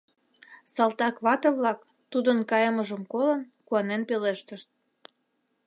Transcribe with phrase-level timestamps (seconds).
[0.73, 1.79] Салтак вате-влак,
[2.11, 4.69] тудын кайымыжым колын, куанен пелештышт: